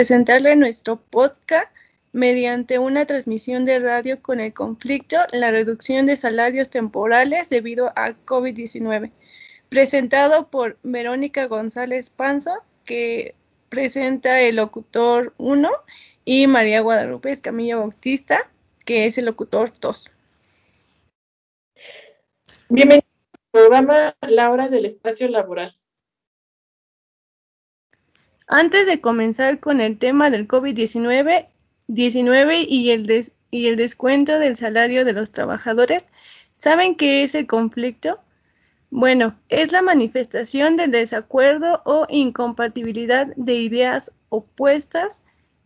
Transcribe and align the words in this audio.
presentarle 0.00 0.56
nuestro 0.56 0.96
podcast 0.96 1.70
mediante 2.12 2.78
una 2.78 3.04
transmisión 3.04 3.66
de 3.66 3.80
radio 3.80 4.22
con 4.22 4.40
el 4.40 4.54
conflicto, 4.54 5.18
la 5.30 5.50
reducción 5.50 6.06
de 6.06 6.16
salarios 6.16 6.70
temporales 6.70 7.50
debido 7.50 7.92
a 7.96 8.12
COVID-19, 8.24 9.10
presentado 9.68 10.48
por 10.48 10.78
Verónica 10.82 11.44
González 11.48 12.08
Panzo, 12.08 12.62
que 12.86 13.34
presenta 13.68 14.40
el 14.40 14.56
locutor 14.56 15.34
1, 15.36 15.70
y 16.24 16.46
María 16.46 16.80
Guadalupe 16.80 17.30
Escamilla 17.30 17.76
Bautista, 17.76 18.50
que 18.86 19.04
es 19.04 19.18
el 19.18 19.26
locutor 19.26 19.70
2. 19.82 20.10
Bienvenido 22.70 23.04
al 23.04 23.50
programa 23.50 24.16
La 24.26 24.50
Hora 24.50 24.70
del 24.70 24.86
Espacio 24.86 25.28
Laboral. 25.28 25.79
Antes 28.52 28.88
de 28.88 29.00
comenzar 29.00 29.60
con 29.60 29.80
el 29.80 29.96
tema 29.96 30.28
del 30.28 30.48
COVID-19 30.48 31.46
y, 31.86 32.90
el 32.90 33.32
y 33.52 33.68
el 33.68 33.76
descuento 33.76 34.40
del 34.40 34.56
salario 34.56 35.04
de 35.04 35.12
los 35.12 35.30
trabajadores, 35.30 36.04
¿saben 36.56 36.96
qué 36.96 37.22
es 37.22 37.36
el 37.36 37.46
conflicto? 37.46 38.18
Bueno, 38.90 39.36
es 39.50 39.70
la 39.70 39.82
manifestación 39.82 40.76
del 40.76 40.90
desacuerdo 40.90 41.80
o 41.84 42.08
incompatibilidad 42.08 43.28
de 43.36 43.54
ideas 43.54 44.12
opuestas 44.30 45.22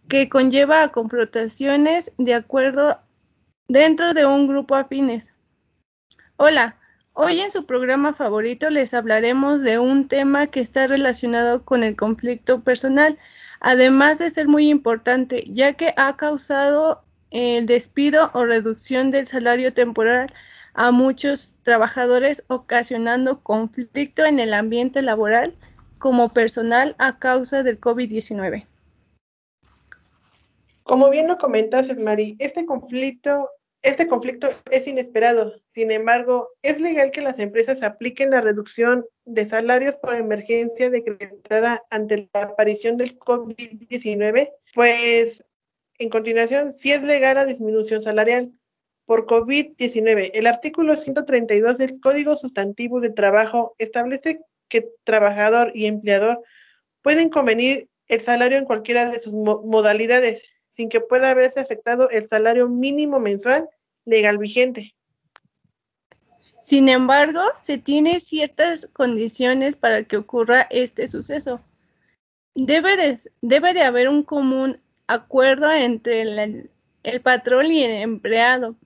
que 0.06 0.28
conlleva 0.28 0.82
a 0.82 0.92
confrontaciones 0.92 2.12
de 2.18 2.34
acuerdo 2.34 2.98
dentro 3.66 4.12
de 4.12 4.26
un 4.26 4.46
grupo 4.46 4.74
afines. 4.74 5.32
Hola, 6.36 6.76
Hoy 7.16 7.40
en 7.40 7.50
su 7.52 7.64
programa 7.64 8.12
favorito 8.12 8.70
les 8.70 8.92
hablaremos 8.92 9.60
de 9.60 9.78
un 9.78 10.08
tema 10.08 10.48
que 10.48 10.58
está 10.58 10.88
relacionado 10.88 11.64
con 11.64 11.84
el 11.84 11.94
conflicto 11.94 12.62
personal, 12.62 13.20
además 13.60 14.18
de 14.18 14.30
ser 14.30 14.48
muy 14.48 14.68
importante, 14.68 15.44
ya 15.46 15.74
que 15.74 15.94
ha 15.96 16.16
causado 16.16 17.04
el 17.30 17.66
despido 17.66 18.32
o 18.34 18.44
reducción 18.44 19.12
del 19.12 19.28
salario 19.28 19.72
temporal 19.72 20.26
a 20.72 20.90
muchos 20.90 21.54
trabajadores, 21.62 22.42
ocasionando 22.48 23.44
conflicto 23.44 24.24
en 24.24 24.40
el 24.40 24.52
ambiente 24.52 25.00
laboral 25.00 25.54
como 26.00 26.32
personal 26.32 26.96
a 26.98 27.20
causa 27.20 27.62
del 27.62 27.80
COVID-19. 27.80 28.66
Como 30.82 31.10
bien 31.10 31.28
lo 31.28 31.38
comentaste, 31.38 31.94
Mari, 31.94 32.34
este 32.40 32.66
conflicto 32.66 33.50
este 33.84 34.06
conflicto 34.06 34.48
es 34.70 34.86
inesperado. 34.86 35.52
Sin 35.68 35.92
embargo, 35.92 36.48
¿es 36.62 36.80
legal 36.80 37.10
que 37.10 37.20
las 37.20 37.38
empresas 37.38 37.82
apliquen 37.82 38.30
la 38.30 38.40
reducción 38.40 39.04
de 39.26 39.44
salarios 39.44 39.98
por 39.98 40.16
emergencia 40.16 40.88
decretada 40.88 41.84
ante 41.90 42.30
la 42.32 42.42
aparición 42.42 42.96
del 42.96 43.18
COVID-19? 43.18 44.50
Pues, 44.74 45.44
en 45.98 46.08
continuación, 46.08 46.72
sí 46.72 46.92
es 46.92 47.02
legal 47.02 47.34
la 47.34 47.44
disminución 47.44 48.00
salarial 48.00 48.52
por 49.04 49.26
COVID-19. 49.26 50.30
El 50.32 50.46
artículo 50.46 50.96
132 50.96 51.76
del 51.76 52.00
Código 52.00 52.36
Sustantivo 52.36 53.00
de 53.00 53.10
Trabajo 53.10 53.74
establece 53.76 54.40
que 54.68 54.88
trabajador 55.04 55.72
y 55.74 55.86
empleador 55.86 56.42
pueden 57.02 57.28
convenir 57.28 57.90
el 58.08 58.22
salario 58.22 58.56
en 58.56 58.64
cualquiera 58.64 59.10
de 59.10 59.20
sus 59.20 59.34
modalidades 59.34 60.42
sin 60.70 60.88
que 60.88 61.00
pueda 61.00 61.30
haberse 61.30 61.60
afectado 61.60 62.10
el 62.10 62.26
salario 62.26 62.68
mínimo 62.68 63.20
mensual 63.20 63.68
legal 64.04 64.38
vigente. 64.38 64.94
Sin 66.62 66.88
embargo, 66.88 67.42
se 67.60 67.76
tienen 67.76 68.20
ciertas 68.20 68.88
condiciones 68.92 69.76
para 69.76 70.04
que 70.04 70.16
ocurra 70.16 70.66
este 70.70 71.08
suceso. 71.08 71.60
Debe 72.54 72.96
de, 72.96 73.82
haber 73.82 74.08
un 74.08 74.22
común 74.22 74.80
acuerdo 75.06 75.70
entre 75.70 76.22
el, 76.22 76.70
el 77.02 77.20
patrón 77.20 77.70
y 77.70 77.84
el 77.84 78.02
empleado. 78.02 78.76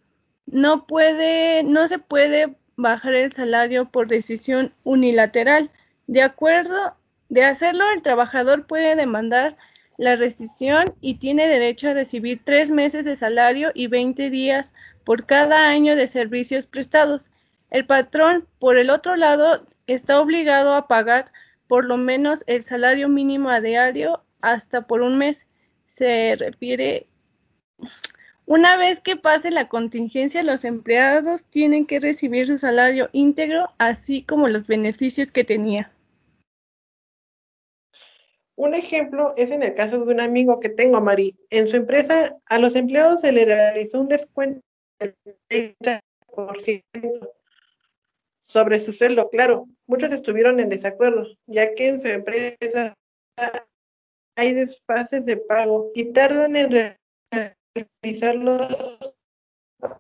No 0.47 0.87
puede, 0.87 1.63
no 1.63 1.87
se 1.87 1.99
puede 1.99 2.57
bajar 2.77 3.15
el 3.15 3.33
salario 3.33 3.91
por 3.91 4.09
decisión 4.09 4.73
unilateral. 4.83 5.71
De 6.07 6.23
acuerdo, 6.23 6.97
de 7.29 7.45
hacerlo, 7.45 7.85
el 7.95 8.03
trabajador 8.03 8.67
puede 8.67 8.97
demandar 8.97 9.57
la 9.99 10.17
rescisión 10.17 10.95
y 11.03 11.15
tiene 11.15 11.47
derecho 11.47 11.91
a 11.91 11.95
recibir 11.95 12.41
tres 12.43 12.71
meses 12.71 13.05
de 13.05 13.17
salario 13.17 13.71
y 13.75 13.89
20 13.89 14.31
días 14.31 14.73
por 15.05 15.27
cada 15.27 15.69
año 15.69 15.97
de 15.97 16.07
servicios 16.07 16.67
prestados. 16.67 17.31
El 17.71 17.85
patrón, 17.85 18.47
por 18.59 18.79
el 18.79 18.89
otro 18.89 19.17
lado, 19.17 19.67
está 19.87 20.21
obligado 20.21 20.73
a 20.73 20.87
pagar 20.87 21.31
por 21.67 21.85
lo 21.85 21.99
menos 21.99 22.45
el 22.47 22.63
salario 22.63 23.09
mínimo 23.09 23.51
a 23.51 23.61
diario 23.61 24.23
hasta 24.41 24.87
por 24.87 25.03
un 25.03 25.19
mes. 25.19 25.47
Se 25.87 26.37
refiere 26.37 27.07
una 28.47 28.79
vez 28.79 29.01
que 29.01 29.17
pase 29.17 29.51
la 29.51 29.69
contingencia, 29.69 30.43
los 30.43 30.65
empleados 30.65 31.45
tienen 31.45 31.85
que 31.85 32.01
recibir 32.01 32.47
su 32.47 32.57
salario 32.57 33.11
íntegro, 33.13 33.71
así 33.77 34.23
como 34.23 34.49
los 34.49 34.67
beneficios 34.67 35.33
que 35.33 35.45
tenía. 35.45 35.91
Un 38.59 38.75
ejemplo 38.75 39.35
es 39.37 39.53
en 39.53 39.63
el 39.63 39.73
caso 39.73 40.05
de 40.05 40.13
un 40.13 40.21
amigo 40.21 40.59
que 40.59 40.69
tengo, 40.69 41.01
Mari. 41.01 41.39
En 41.49 41.69
su 41.69 41.77
empresa, 41.77 42.37
a 42.47 42.59
los 42.59 42.75
empleados 42.75 43.21
se 43.21 43.31
le 43.31 43.45
realizó 43.45 44.01
un 44.01 44.09
descuento 44.09 44.61
del 44.99 45.15
30% 45.49 46.03
sobre 48.43 48.81
su 48.81 48.93
sueldo. 48.93 49.31
Claro, 49.31 49.69
muchos 49.87 50.13
estuvieron 50.13 50.59
en 50.59 50.71
desacuerdo, 50.71 51.29
ya 51.47 51.73
que 51.75 51.87
en 51.87 52.01
su 52.01 52.09
empresa 52.09 52.95
hay 54.35 54.55
desfases 54.55 55.25
de 55.25 55.37
pago 55.37 55.93
y 55.95 56.07
tardan 56.07 56.57
en 56.57 56.97
realizar 58.03 58.35
los 58.35 58.99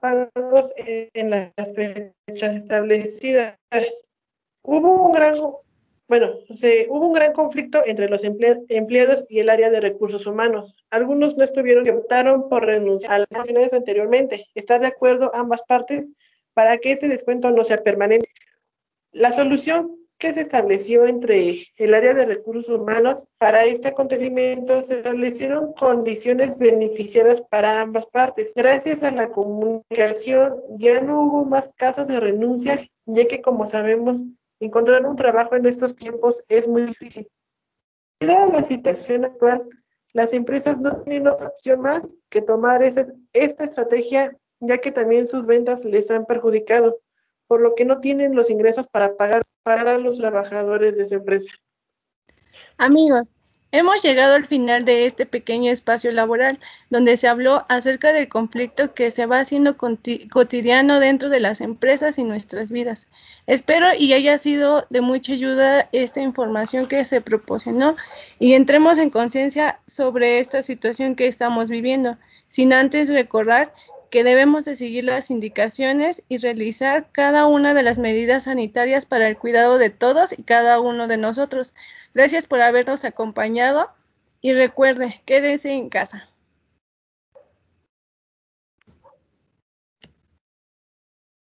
pagos 0.00 0.74
en 0.76 1.30
las 1.30 1.52
fechas 1.76 2.56
establecidas. 2.56 3.56
Hubo 4.62 5.06
un 5.06 5.12
gran 5.12 5.36
bueno, 6.08 6.32
se, 6.54 6.86
hubo 6.88 7.06
un 7.06 7.12
gran 7.12 7.32
conflicto 7.34 7.82
entre 7.84 8.08
los 8.08 8.24
empleados 8.24 9.26
y 9.28 9.40
el 9.40 9.50
área 9.50 9.70
de 9.70 9.80
recursos 9.80 10.26
humanos. 10.26 10.74
Algunos 10.90 11.36
no 11.36 11.44
estuvieron 11.44 11.86
y 11.86 11.90
optaron 11.90 12.48
por 12.48 12.64
renunciar 12.64 13.12
a 13.12 13.18
las 13.18 13.28
acciones 13.30 13.74
anteriormente. 13.74 14.46
¿Está 14.54 14.78
de 14.78 14.86
acuerdo 14.86 15.30
ambas 15.34 15.62
partes 15.68 16.08
para 16.54 16.78
que 16.78 16.92
ese 16.92 17.08
descuento 17.08 17.50
no 17.50 17.62
sea 17.62 17.84
permanente? 17.84 18.30
La 19.12 19.34
solución 19.34 19.98
que 20.16 20.32
se 20.32 20.40
estableció 20.40 21.06
entre 21.06 21.68
el 21.76 21.94
área 21.94 22.14
de 22.14 22.24
recursos 22.26 22.68
humanos 22.68 23.24
para 23.36 23.64
este 23.66 23.88
acontecimiento 23.88 24.82
se 24.84 24.96
establecieron 24.96 25.74
condiciones 25.74 26.58
beneficiadas 26.58 27.42
para 27.42 27.80
ambas 27.80 28.06
partes. 28.06 28.52
Gracias 28.54 29.02
a 29.02 29.10
la 29.10 29.28
comunicación 29.28 30.56
ya 30.76 31.00
no 31.00 31.22
hubo 31.22 31.44
más 31.44 31.70
casos 31.76 32.08
de 32.08 32.18
renuncia, 32.18 32.88
ya 33.06 33.26
que 33.26 33.40
como 33.40 33.66
sabemos 33.68 34.22
Encontrar 34.60 35.06
un 35.06 35.16
trabajo 35.16 35.54
en 35.54 35.66
estos 35.66 35.94
tiempos 35.94 36.42
es 36.48 36.66
muy 36.66 36.82
difícil. 36.82 37.28
Dada 38.20 38.48
la 38.48 38.62
situación 38.62 39.24
actual, 39.24 39.68
las 40.12 40.32
empresas 40.32 40.80
no 40.80 41.02
tienen 41.02 41.28
otra 41.28 41.48
opción 41.48 41.80
más 41.80 42.02
que 42.28 42.42
tomar 42.42 42.82
esta 42.82 43.64
estrategia, 43.64 44.36
ya 44.60 44.78
que 44.78 44.90
también 44.90 45.28
sus 45.28 45.46
ventas 45.46 45.84
les 45.84 46.10
han 46.10 46.26
perjudicado, 46.26 46.98
por 47.46 47.60
lo 47.60 47.74
que 47.74 47.84
no 47.84 48.00
tienen 48.00 48.34
los 48.34 48.50
ingresos 48.50 48.86
para 48.88 49.16
pagar 49.16 49.44
para 49.62 49.98
los 49.98 50.18
trabajadores 50.18 50.96
de 50.96 51.06
su 51.06 51.14
empresa. 51.14 51.50
Amigos, 52.78 53.28
Hemos 53.70 54.02
llegado 54.02 54.34
al 54.34 54.46
final 54.46 54.86
de 54.86 55.04
este 55.04 55.26
pequeño 55.26 55.70
espacio 55.70 56.10
laboral, 56.10 56.58
donde 56.88 57.18
se 57.18 57.28
habló 57.28 57.66
acerca 57.68 58.14
del 58.14 58.26
conflicto 58.26 58.94
que 58.94 59.10
se 59.10 59.26
va 59.26 59.40
haciendo 59.40 59.76
cotidiano 59.76 61.00
dentro 61.00 61.28
de 61.28 61.40
las 61.40 61.60
empresas 61.60 62.18
y 62.18 62.24
nuestras 62.24 62.70
vidas. 62.70 63.08
Espero 63.46 63.88
y 63.94 64.14
haya 64.14 64.38
sido 64.38 64.86
de 64.88 65.02
mucha 65.02 65.34
ayuda 65.34 65.86
esta 65.92 66.22
información 66.22 66.86
que 66.86 67.04
se 67.04 67.20
proporcionó 67.20 67.94
y 68.38 68.54
entremos 68.54 68.96
en 68.96 69.10
conciencia 69.10 69.80
sobre 69.86 70.38
esta 70.38 70.62
situación 70.62 71.14
que 71.14 71.26
estamos 71.26 71.68
viviendo, 71.68 72.16
sin 72.48 72.72
antes 72.72 73.10
recordar 73.10 73.74
que 74.10 74.24
debemos 74.24 74.64
de 74.64 74.76
seguir 74.76 75.04
las 75.04 75.30
indicaciones 75.30 76.22
y 76.28 76.38
realizar 76.38 77.08
cada 77.12 77.46
una 77.46 77.74
de 77.74 77.82
las 77.82 77.98
medidas 77.98 78.44
sanitarias 78.44 79.06
para 79.06 79.28
el 79.28 79.36
cuidado 79.36 79.78
de 79.78 79.90
todos 79.90 80.32
y 80.36 80.42
cada 80.42 80.80
uno 80.80 81.08
de 81.08 81.16
nosotros. 81.16 81.74
Gracias 82.14 82.46
por 82.46 82.60
habernos 82.60 83.04
acompañado 83.04 83.90
y 84.40 84.52
recuerde, 84.52 85.20
quédese 85.24 85.72
en 85.72 85.88
casa. 85.88 86.28